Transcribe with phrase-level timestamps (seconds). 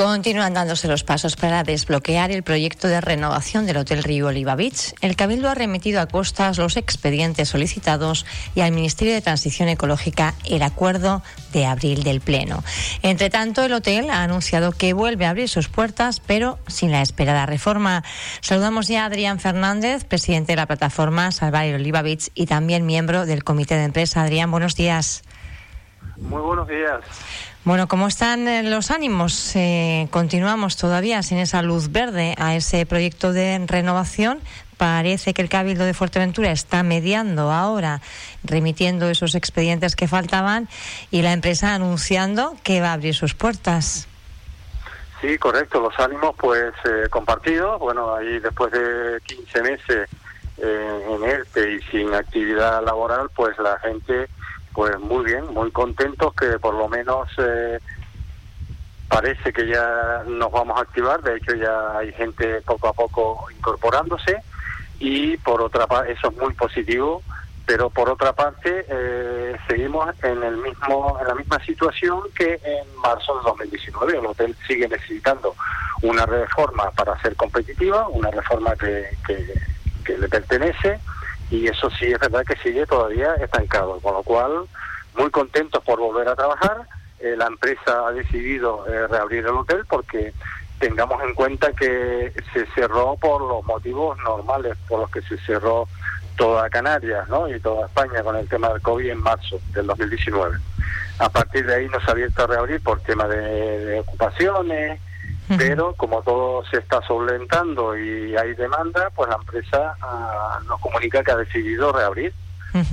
[0.00, 4.94] Continúan dándose los pasos para desbloquear el proyecto de renovación del Hotel Río Oliva Beach.
[5.02, 10.32] El Cabildo ha remitido a Costas los expedientes solicitados y al Ministerio de Transición Ecológica
[10.46, 11.22] el acuerdo
[11.52, 12.64] de abril del Pleno.
[13.02, 17.02] Entre tanto, el hotel ha anunciado que vuelve a abrir sus puertas, pero sin la
[17.02, 18.02] esperada reforma.
[18.40, 22.86] Saludamos ya a Adrián Fernández, presidente de la plataforma Salvar el Oliva Beach y también
[22.86, 24.22] miembro del comité de empresa.
[24.22, 25.22] Adrián, buenos días.
[26.16, 27.00] Muy buenos días.
[27.62, 29.54] Bueno, ¿cómo están eh, los ánimos?
[29.54, 34.40] Eh, continuamos todavía sin esa luz verde a ese proyecto de renovación.
[34.78, 38.00] Parece que el Cabildo de Fuerteventura está mediando ahora,
[38.44, 40.70] remitiendo esos expedientes que faltaban
[41.10, 44.08] y la empresa anunciando que va a abrir sus puertas.
[45.20, 45.82] Sí, correcto.
[45.82, 47.78] Los ánimos, pues, eh, compartidos.
[47.78, 50.08] Bueno, ahí después de 15 meses
[50.56, 54.28] en ERTE y sin actividad laboral, pues la gente
[54.72, 57.78] pues muy bien, muy contentos que por lo menos eh,
[59.08, 63.46] parece que ya nos vamos a activar, de hecho ya hay gente poco a poco
[63.50, 64.36] incorporándose.
[65.00, 67.22] Y por otra parte eso es muy positivo,
[67.66, 72.96] pero por otra parte eh, seguimos en el mismo en la misma situación que en
[73.02, 75.54] marzo de 2019, el hotel sigue necesitando
[76.02, 79.08] una reforma para ser competitiva, una reforma que,
[80.04, 81.00] que le pertenece
[81.50, 84.66] y eso sí es verdad que sigue todavía estancado, con lo cual
[85.16, 86.86] muy contentos por volver a trabajar.
[87.18, 90.32] Eh, la empresa ha decidido eh, reabrir el hotel porque
[90.78, 95.86] tengamos en cuenta que se cerró por los motivos normales por los que se cerró
[96.36, 97.46] toda Canarias ¿no?
[97.48, 100.56] y toda España con el tema del COVID en marzo del 2019.
[101.18, 104.98] A partir de ahí nos ha abierto a reabrir por tema de ocupaciones,
[105.56, 111.22] pero como todo se está solventando y hay demanda, pues la empresa ah, nos comunica
[111.22, 112.32] que ha decidido reabrir,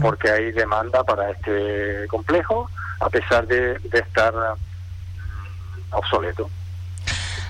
[0.00, 6.48] porque hay demanda para este complejo, a pesar de, de estar mm, obsoleto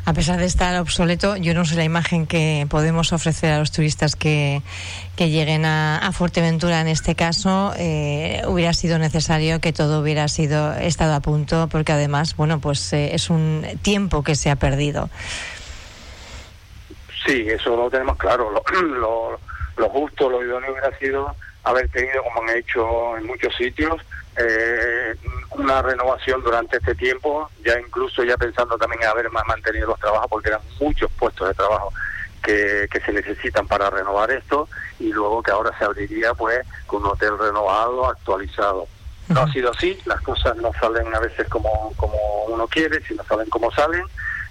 [0.07, 3.73] a pesar de estar obsoleto, yo no sé la imagen que podemos ofrecer a los
[3.73, 4.63] turistas que,
[5.17, 7.73] que lleguen a, Fuerteventura en este caso.
[7.77, 12.93] Eh, hubiera sido necesario que todo hubiera sido estado a punto, porque además, bueno, pues
[12.93, 15.11] eh, es un tiempo que se ha perdido.
[17.27, 18.49] Sí, eso lo tenemos claro.
[18.53, 18.63] Lo,
[19.77, 21.35] lo justo, lo idóneo hubiera sido
[21.67, 24.01] haber tenido, como han hecho en muchos sitios,
[24.37, 25.17] eh,
[25.51, 30.29] una renovación durante este tiempo, ya incluso ya pensando también en haber mantenido los trabajos,
[30.31, 31.93] porque eran muchos puestos de trabajo
[32.43, 34.69] que, que se necesitan para renovar esto,
[35.01, 38.87] y luego que ahora se abriría pues con un hotel renovado, actualizado.
[39.29, 42.17] No ha sido así, las cosas no salen a veces como, como
[42.47, 44.05] uno quiere, sino salen como salen.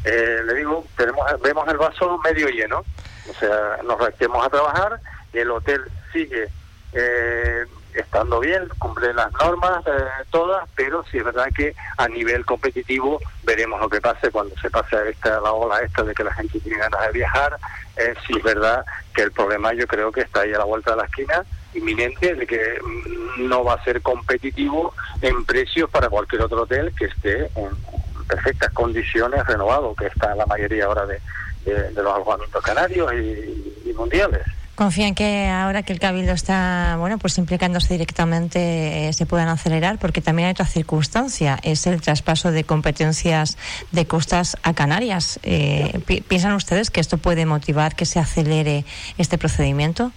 [0.04, 2.84] Eh, le digo, tenemos vemos el vaso medio lleno,
[3.30, 5.00] o sea, nos requemos a trabajar,
[5.32, 6.50] el hotel sigue
[6.96, 12.46] eh, estando bien, cumple las normas eh, todas, pero sí es verdad que a nivel
[12.46, 16.34] competitivo veremos lo que pase cuando se pase esta, la ola esta de que la
[16.34, 17.58] gente tiene ganas de viajar.
[17.98, 20.98] Eh, es verdad que el problema yo creo que está ahí a la vuelta de
[20.98, 26.44] la esquina, inminente, de que mm, no va a ser competitivo en precios para cualquier
[26.44, 27.70] otro hotel que esté en
[28.28, 31.20] perfectas condiciones renovado, que está la mayoría ahora de,
[31.66, 34.44] los alojamientos canarios y mundiales.
[34.76, 39.98] Confían que ahora que el Cabildo está bueno pues implicándose directamente eh, se puedan acelerar
[40.00, 43.58] porque también hay otra circunstancia, es el traspaso de competencias
[43.92, 45.40] de costas a Canarias.
[45.44, 48.84] Eh, ¿Piensan ustedes que esto puede motivar que se acelere
[49.18, 50.12] este procedimiento?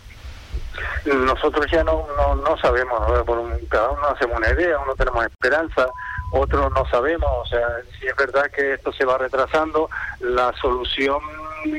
[1.04, 5.86] Nosotros ya no, no, sabemos, Por cada uno hacemos una idea, uno tenemos esperanza,
[6.32, 7.66] otros no sabemos, o sea,
[7.98, 9.88] si es verdad que esto se va retrasando,
[10.20, 11.20] la solución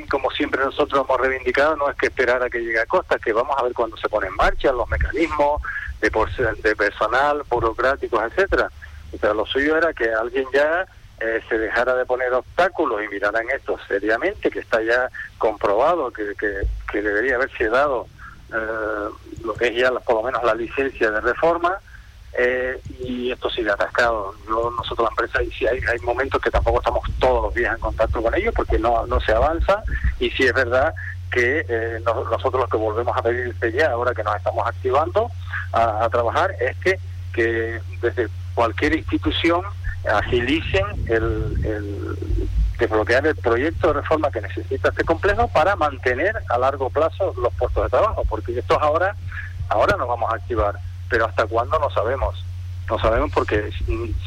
[0.09, 3.33] como siempre nosotros hemos reivindicado, no es que esperar a que llegue a costa, que
[3.33, 5.61] vamos a ver cuando se pone en marcha los mecanismos
[6.01, 6.09] de,
[6.63, 8.71] de personal, burocráticos, etcétera.
[9.19, 10.85] Pero lo suyo era que alguien ya
[11.19, 16.11] eh, se dejara de poner obstáculos y mirara en esto seriamente, que está ya comprobado
[16.11, 18.07] que, que, debería haberse dado
[18.53, 19.09] eh,
[19.43, 21.77] lo que es ya por lo menos la licencia de reforma
[22.37, 24.33] eh, y esto sigue atascado.
[24.47, 27.81] nosotros la empresa, y si hay, hay momentos que tampoco estamos todos los días en
[27.81, 29.83] contacto con ellos porque no, no se avanza
[30.19, 30.93] y si es verdad
[31.31, 35.29] que eh, nosotros lo que volvemos a pedir ya, ahora que nos estamos activando
[35.73, 36.99] a, trabajar, es que,
[37.33, 39.61] que desde cualquier institución
[40.07, 42.17] agilicen el, el
[42.79, 47.53] desbloquear el proyecto de reforma que necesita este complejo para mantener a largo plazo los
[47.53, 49.15] puestos de trabajo, porque estos ahora,
[49.67, 50.79] ahora nos vamos a activar
[51.09, 52.45] pero hasta cuándo no sabemos.
[52.89, 53.69] No sabemos porque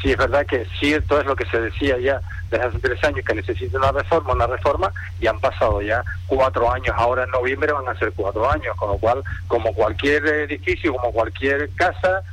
[0.01, 3.25] si es verdad que cierto es lo que se decía ya desde hace tres años
[3.25, 7.73] que necesita una reforma, una reforma, y han pasado ya cuatro años, ahora en noviembre
[7.73, 12.23] van a ser cuatro años, con lo cual, como cualquier edificio, como cualquier casa,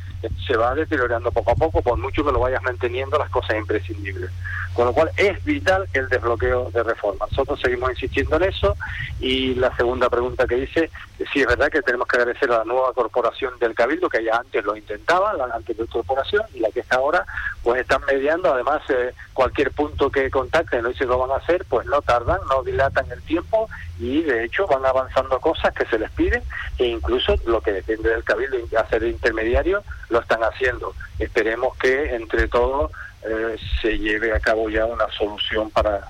[0.46, 4.30] se va deteriorando poco a poco, por mucho que lo vayas manteniendo las cosas imprescindibles.
[4.74, 7.26] Con lo cual es vital el desbloqueo de reforma.
[7.30, 8.76] Nosotros seguimos insistiendo en eso
[9.18, 10.90] y la segunda pregunta que hice,
[11.32, 14.36] sí es verdad que tenemos que agradecer a la nueva corporación del Cabildo, que ya
[14.36, 17.26] antes lo intentaba, la anterior corporación, y la que está ahora,
[17.70, 21.64] pues están mediando, además eh, cualquier punto que contacten, lo dicen lo van a hacer,
[21.68, 25.96] pues no tardan, no dilatan el tiempo y de hecho van avanzando cosas que se
[25.96, 26.42] les piden
[26.78, 30.96] e incluso lo que depende del Cabildo hacer de intermediario lo están haciendo.
[31.20, 32.90] Esperemos que entre todos
[33.22, 36.00] eh, se lleve a cabo ya una solución para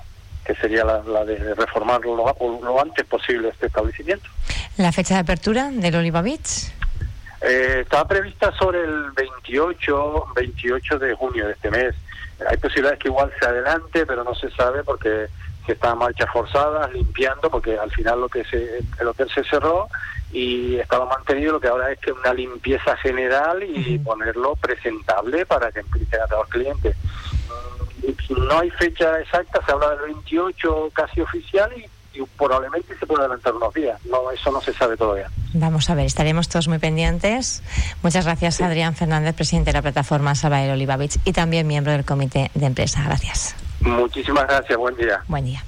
[0.43, 4.27] que sería la, de reformarlo lo, antes posible este establecimiento.
[4.77, 6.23] ¿La fecha de apertura del Oliva?
[7.41, 11.95] Eh, está prevista sobre el 28, 28 de junio de este mes.
[12.47, 15.27] Hay posibilidades que igual se adelante, pero no se sabe porque
[15.65, 19.43] se está a marchas forzadas, limpiando, porque al final lo que se, el hotel se
[19.43, 19.87] cerró
[20.31, 25.71] y estaba mantenido lo que ahora es que una limpieza general y ponerlo presentable para
[25.71, 26.95] que empiecen a todos los clientes.
[26.97, 31.89] Mm, no hay fecha exacta, se habla del 28 casi oficial y,
[32.37, 33.97] probablemente se puede adelantar unos días.
[34.05, 35.29] No, eso no se sabe todavía.
[35.53, 37.61] Vamos a ver, estaremos todos muy pendientes.
[38.03, 42.51] Muchas gracias, Adrián Fernández, presidente de la plataforma Sabael Olivavich y también miembro del comité
[42.53, 43.03] de empresa.
[43.03, 43.55] Gracias.
[43.81, 45.23] Muchísimas gracias, buen día.
[45.27, 45.63] Buen día.